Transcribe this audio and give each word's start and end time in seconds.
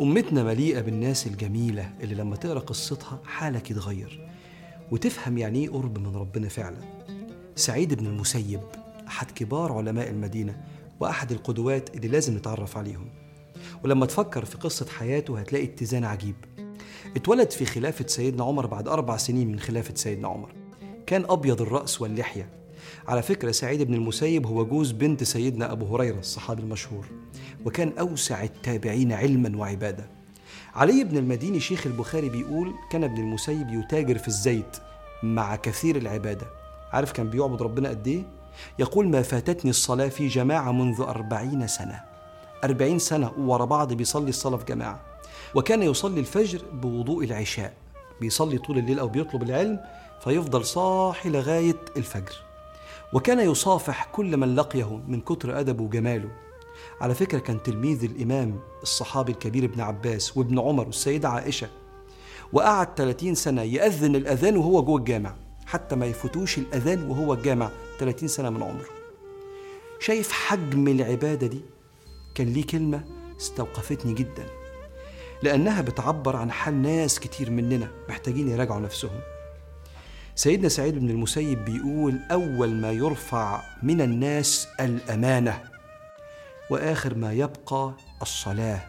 أمتنا 0.00 0.44
مليئة 0.44 0.80
بالناس 0.80 1.26
الجميلة 1.26 1.92
اللي 2.00 2.14
لما 2.14 2.36
تقرأ 2.36 2.58
قصتها 2.58 3.20
حالك 3.24 3.70
يتغير 3.70 4.28
وتفهم 4.90 5.38
يعني 5.38 5.58
إيه 5.58 5.70
قرب 5.70 5.98
من 5.98 6.16
ربنا 6.16 6.48
فعلا. 6.48 6.78
سعيد 7.56 7.94
بن 7.94 8.06
المسيب 8.06 8.60
أحد 9.06 9.30
كبار 9.30 9.72
علماء 9.72 10.08
المدينة 10.08 10.64
وأحد 11.00 11.32
القدوات 11.32 11.96
اللي 11.96 12.08
لازم 12.08 12.36
نتعرف 12.36 12.76
عليهم. 12.76 13.08
ولما 13.84 14.06
تفكر 14.06 14.44
في 14.44 14.56
قصة 14.56 14.86
حياته 14.86 15.38
هتلاقي 15.38 15.64
اتزان 15.64 16.04
عجيب. 16.04 16.36
اتولد 17.16 17.50
في 17.50 17.64
خلافة 17.64 18.06
سيدنا 18.06 18.44
عمر 18.44 18.66
بعد 18.66 18.88
أربع 18.88 19.16
سنين 19.16 19.48
من 19.48 19.58
خلافة 19.60 19.94
سيدنا 19.94 20.28
عمر. 20.28 20.52
كان 21.06 21.24
أبيض 21.28 21.62
الرأس 21.62 22.00
واللحية. 22.00 22.59
على 23.08 23.22
فكرة 23.22 23.50
سعيد 23.50 23.82
بن 23.82 23.94
المسيب 23.94 24.46
هو 24.46 24.64
جوز 24.64 24.90
بنت 24.92 25.24
سيدنا 25.24 25.72
أبو 25.72 25.96
هريرة 25.96 26.18
الصحابي 26.18 26.62
المشهور 26.62 27.06
وكان 27.64 27.92
أوسع 27.98 28.42
التابعين 28.42 29.12
علما 29.12 29.58
وعبادة. 29.58 30.06
علي 30.74 31.04
بن 31.04 31.16
المديني 31.16 31.60
شيخ 31.60 31.86
البخاري 31.86 32.28
بيقول 32.28 32.74
كان 32.90 33.04
ابن 33.04 33.18
المسيب 33.18 33.68
يتاجر 33.70 34.18
في 34.18 34.28
الزيت 34.28 34.76
مع 35.22 35.56
كثير 35.56 35.96
العبادة. 35.96 36.46
عارف 36.92 37.12
كان 37.12 37.30
بيعبد 37.30 37.62
ربنا 37.62 37.88
قد 37.88 38.08
إيه؟ 38.08 38.22
يقول 38.78 39.08
ما 39.08 39.22
فاتتني 39.22 39.70
الصلاة 39.70 40.08
في 40.08 40.28
جماعة 40.28 40.72
منذ 40.72 41.00
أربعين 41.00 41.66
سنة. 41.66 42.00
أربعين 42.64 42.98
سنة 42.98 43.32
ورا 43.38 43.64
بعض 43.64 43.92
بيصلي 43.92 44.28
الصلاة 44.28 44.56
في 44.56 44.64
جماعة. 44.64 45.00
وكان 45.54 45.82
يصلي 45.82 46.20
الفجر 46.20 46.62
بوضوء 46.72 47.24
العشاء. 47.24 47.72
بيصلي 48.20 48.58
طول 48.58 48.78
الليل 48.78 48.98
أو 48.98 49.08
بيطلب 49.08 49.42
العلم 49.42 49.80
فيفضل 50.24 50.64
صاحي 50.64 51.30
لغاية 51.30 51.76
الفجر. 51.96 52.49
وكان 53.12 53.40
يصافح 53.40 54.04
كل 54.04 54.36
من 54.36 54.54
لقيه 54.54 55.00
من 55.08 55.20
كتر 55.20 55.60
أدبه 55.60 55.84
وجماله. 55.84 56.28
على 57.00 57.14
فكرة 57.14 57.38
كان 57.38 57.62
تلميذ 57.62 58.04
الإمام 58.04 58.60
الصحابي 58.82 59.32
الكبير 59.32 59.64
ابن 59.64 59.80
عباس 59.80 60.36
وابن 60.36 60.58
عمر 60.58 60.86
والسيدة 60.86 61.28
عائشة. 61.28 61.68
وقعد 62.52 62.88
30 62.96 63.34
سنة 63.34 63.62
يأذن 63.62 64.16
الأذان 64.16 64.56
وهو 64.56 64.82
جوه 64.82 64.98
الجامع 64.98 65.34
حتى 65.66 65.96
ما 65.96 66.06
يفوتوش 66.06 66.58
الأذان 66.58 67.10
وهو 67.10 67.34
الجامع 67.34 67.70
30 67.98 68.28
سنة 68.28 68.50
من 68.50 68.62
عمره. 68.62 68.88
شايف 70.00 70.32
حجم 70.32 70.88
العبادة 70.88 71.46
دي؟ 71.46 71.60
كان 72.34 72.46
ليه 72.46 72.66
كلمة 72.66 73.04
استوقفتني 73.40 74.14
جدا. 74.14 74.46
لأنها 75.42 75.82
بتعبر 75.82 76.36
عن 76.36 76.50
حال 76.50 76.82
ناس 76.82 77.20
كتير 77.20 77.50
مننا 77.50 77.88
محتاجين 78.08 78.48
يراجعوا 78.48 78.80
نفسهم. 78.80 79.20
سيدنا 80.34 80.68
سعيد 80.68 80.98
بن 80.98 81.10
المسيب 81.10 81.64
بيقول 81.64 82.18
أول 82.30 82.70
ما 82.74 82.92
يرفع 82.92 83.62
من 83.82 84.00
الناس 84.00 84.68
الأمانة 84.80 85.62
وآخر 86.70 87.14
ما 87.14 87.32
يبقى 87.32 87.94
الصلاة 88.22 88.80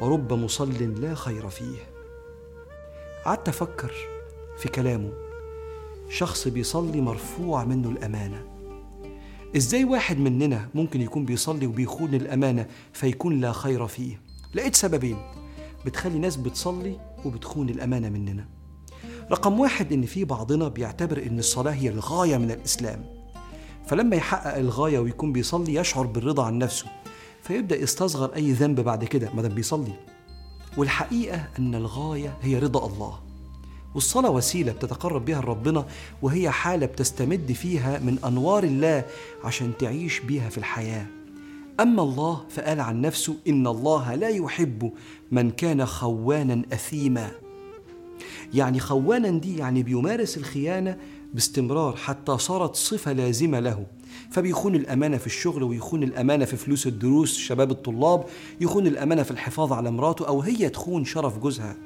ورب 0.00 0.32
مصل 0.32 1.00
لا 1.00 1.14
خير 1.14 1.48
فيه. 1.48 1.78
قعدت 3.24 3.48
أفكر 3.48 3.92
في 4.58 4.68
كلامه 4.68 5.12
شخص 6.10 6.48
بيصلي 6.48 7.00
مرفوع 7.00 7.64
منه 7.64 7.90
الأمانة. 7.90 8.44
إزاي 9.56 9.84
واحد 9.84 10.18
مننا 10.18 10.68
ممكن 10.74 11.00
يكون 11.00 11.24
بيصلي 11.24 11.66
وبيخون 11.66 12.14
الأمانة 12.14 12.66
فيكون 12.92 13.40
لا 13.40 13.52
خير 13.52 13.86
فيه؟ 13.86 14.20
لقيت 14.54 14.74
سببين 14.76 15.18
بتخلي 15.86 16.18
ناس 16.18 16.36
بتصلي 16.36 17.00
وبتخون 17.24 17.68
الأمانة 17.68 18.08
مننا. 18.08 18.48
رقم 19.32 19.60
واحد 19.60 19.92
إن 19.92 20.06
في 20.06 20.24
بعضنا 20.24 20.68
بيعتبر 20.68 21.22
إن 21.26 21.38
الصلاة 21.38 21.72
هي 21.72 21.88
الغاية 21.88 22.36
من 22.36 22.50
الإسلام. 22.50 23.04
فلما 23.86 24.16
يحقق 24.16 24.56
الغاية 24.56 24.98
ويكون 24.98 25.32
بيصلي 25.32 25.74
يشعر 25.74 26.06
بالرضا 26.06 26.44
عن 26.44 26.58
نفسه 26.58 26.86
فيبدأ 27.42 27.76
يستصغر 27.76 28.34
أي 28.36 28.52
ذنب 28.52 28.80
بعد 28.80 29.04
كده 29.04 29.30
ما 29.34 29.42
دام 29.42 29.54
بيصلي. 29.54 29.92
والحقيقة 30.76 31.48
أن 31.58 31.74
الغاية 31.74 32.38
هي 32.42 32.58
رضا 32.58 32.86
الله. 32.86 33.18
والصلاة 33.94 34.30
وسيلة 34.30 34.72
بتتقرب 34.72 35.24
بها 35.24 35.40
لربنا 35.40 35.86
وهي 36.22 36.50
حالة 36.50 36.86
بتستمد 36.86 37.52
فيها 37.52 37.98
من 37.98 38.18
أنوار 38.24 38.64
الله 38.64 39.04
عشان 39.44 39.72
تعيش 39.78 40.20
بيها 40.20 40.48
في 40.48 40.58
الحياة. 40.58 41.06
أما 41.80 42.02
الله 42.02 42.44
فقال 42.50 42.80
عن 42.80 43.00
نفسه 43.00 43.36
إن 43.48 43.66
الله 43.66 44.14
لا 44.14 44.28
يحب 44.28 44.92
من 45.30 45.50
كان 45.50 45.86
خوانا 45.86 46.62
أثيما. 46.72 47.41
يعني 48.54 48.80
خوانا 48.80 49.30
دي 49.30 49.56
يعني 49.58 49.82
بيمارس 49.82 50.36
الخيانة 50.36 50.96
باستمرار 51.34 51.96
حتى 51.96 52.38
صارت 52.38 52.76
صفة 52.76 53.12
لازمة 53.12 53.60
له. 53.60 53.86
فبيخون 54.30 54.74
الأمانة 54.74 55.16
في 55.16 55.26
الشغل 55.26 55.62
ويخون 55.62 56.02
الأمانة 56.02 56.44
في 56.44 56.56
فلوس 56.56 56.86
الدروس 56.86 57.36
شباب 57.36 57.70
الطلاب 57.70 58.24
يخون 58.60 58.86
الأمانة 58.86 59.22
في 59.22 59.30
الحفاظ 59.30 59.72
على 59.72 59.90
مراته 59.90 60.26
أو 60.28 60.40
هي 60.40 60.68
تخون 60.68 61.04
شرف 61.04 61.38
جوزها. 61.38 61.76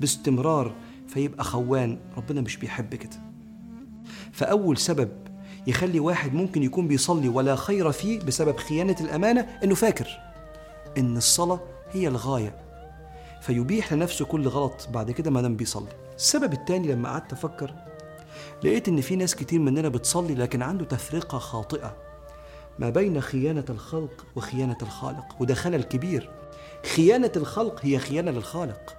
باستمرار 0.00 0.74
فيبقى 1.08 1.44
خوان 1.44 1.98
ربنا 2.16 2.40
مش 2.40 2.56
بيحب 2.56 2.94
كده. 2.94 3.22
فأول 4.32 4.76
سبب 4.76 5.08
يخلي 5.66 6.00
واحد 6.00 6.34
ممكن 6.34 6.62
يكون 6.62 6.88
بيصلي 6.88 7.28
ولا 7.28 7.56
خير 7.56 7.92
فيه 7.92 8.20
بسبب 8.20 8.56
خيانة 8.56 8.96
الأمانة 9.00 9.40
إنه 9.64 9.74
فاكر 9.74 10.06
إن 10.98 11.16
الصلاة 11.16 11.60
هي 11.92 12.08
الغاية. 12.08 12.56
فيبيح 13.42 13.92
لنفسه 13.92 14.24
كل 14.24 14.48
غلط 14.48 14.88
بعد 14.92 15.10
كده 15.10 15.30
ما 15.30 15.42
دام 15.42 15.56
بيصلي. 15.56 15.92
السبب 16.16 16.52
التاني 16.52 16.92
لما 16.92 17.08
قعدت 17.08 17.32
أفكر 17.32 17.74
لقيت 18.64 18.88
إن 18.88 19.00
في 19.00 19.16
ناس 19.16 19.34
كتير 19.34 19.60
مننا 19.60 19.88
بتصلي 19.88 20.34
لكن 20.34 20.62
عنده 20.62 20.84
تفرقة 20.84 21.38
خاطئة 21.38 21.96
ما 22.78 22.90
بين 22.90 23.20
خيانة 23.20 23.64
الخلق 23.70 24.26
وخيانة 24.36 24.76
الخالق 24.82 25.36
وده 25.40 25.54
خلل 25.54 25.82
كبير. 25.82 26.30
خيانة 26.94 27.32
الخلق 27.36 27.80
هي 27.82 27.98
خيانة 27.98 28.30
للخالق 28.30 28.96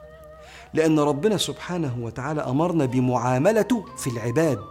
لأن 0.74 1.00
ربنا 1.00 1.38
سبحانه 1.38 1.98
وتعالى 2.02 2.42
أمرنا 2.42 2.86
بمعاملته 2.86 3.86
في 3.98 4.10
العباد. 4.10 4.64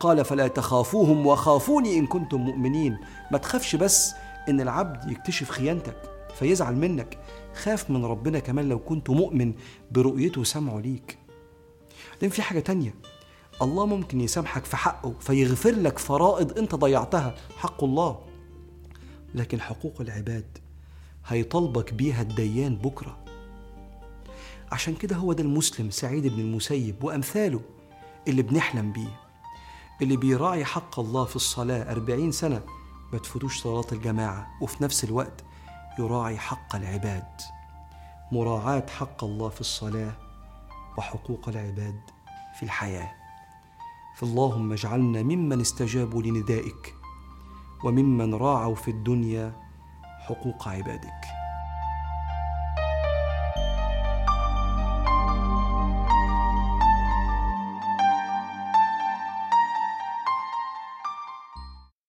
قال 0.00 0.24
فلا 0.24 0.48
تخافوهم 0.48 1.26
وخافوني 1.26 1.98
إن 1.98 2.06
كنتم 2.06 2.40
مؤمنين. 2.40 2.98
ما 3.30 3.38
تخافش 3.38 3.76
بس 3.76 4.12
إن 4.48 4.60
العبد 4.60 5.10
يكتشف 5.10 5.50
خيانتك. 5.50 6.19
فيزعل 6.40 6.76
منك. 6.76 7.18
خاف 7.54 7.90
من 7.90 8.04
ربنا 8.04 8.38
كمان 8.38 8.68
لو 8.68 8.78
كنت 8.78 9.10
مؤمن 9.10 9.52
برؤيته 9.90 10.40
وسمعه 10.40 10.78
ليك. 10.80 11.18
لأن 12.22 12.30
في 12.30 12.42
حاجة 12.42 12.60
تانية 12.60 12.94
الله 13.62 13.86
ممكن 13.86 14.20
يسامحك 14.20 14.64
في 14.64 14.76
حقه 14.76 15.14
فيغفر 15.20 15.70
لك 15.70 15.98
فرائض 15.98 16.58
أنت 16.58 16.74
ضيعتها 16.74 17.34
حق 17.56 17.84
الله. 17.84 18.18
لكن 19.34 19.60
حقوق 19.60 20.00
العباد 20.00 20.58
هيطالبك 21.26 21.92
بيها 21.94 22.22
الديان 22.22 22.76
بكرة. 22.76 23.18
عشان 24.72 24.94
كده 24.94 25.16
هو 25.16 25.32
ده 25.32 25.42
المسلم 25.42 25.90
سعيد 25.90 26.26
بن 26.26 26.40
المسيب 26.40 27.04
وأمثاله 27.04 27.60
اللي 28.28 28.42
بنحلم 28.42 28.92
بيه. 28.92 29.20
اللي 30.02 30.16
بيراعي 30.16 30.64
حق 30.64 31.00
الله 31.00 31.24
في 31.24 31.36
الصلاة 31.36 31.92
أربعين 31.92 32.32
سنة 32.32 32.62
ما 33.12 33.18
تفوتوش 33.18 33.60
صلاة 33.62 33.86
الجماعة 33.92 34.50
وفي 34.60 34.84
نفس 34.84 35.04
الوقت 35.04 35.44
يراعي 36.00 36.38
حق 36.38 36.76
العباد 36.76 37.40
مراعاة 38.32 38.86
حق 38.98 39.24
الله 39.24 39.48
في 39.48 39.60
الصلاة 39.60 40.12
وحقوق 40.98 41.48
العباد 41.48 42.00
في 42.58 42.62
الحياة. 42.62 43.12
فاللهم 44.16 44.72
اجعلنا 44.72 45.22
ممن 45.22 45.60
استجابوا 45.60 46.22
لندائك 46.22 46.94
وممن 47.84 48.34
راعوا 48.34 48.74
في 48.74 48.90
الدنيا 48.90 49.52
حقوق 50.26 50.68
عبادك. 50.68 51.39